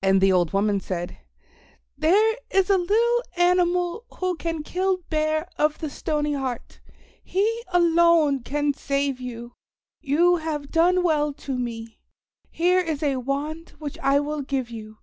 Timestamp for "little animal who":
2.78-4.34